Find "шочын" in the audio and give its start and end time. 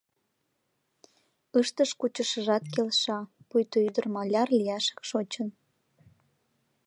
5.09-5.49